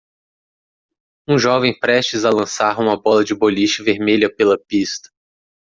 [1.29, 5.11] um jovem prestes a lançar uma bola de boliche vermelha pela pista